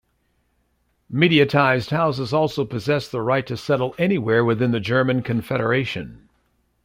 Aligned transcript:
Mediatised 1.13 1.91
Houses 1.91 2.33
also 2.33 2.65
possessed 2.65 3.11
the 3.11 3.21
right 3.21 3.45
to 3.45 3.55
settle 3.55 3.93
anywhere 3.99 4.43
within 4.43 4.71
the 4.71 4.79
German 4.79 5.21
Confederation. 5.21 6.27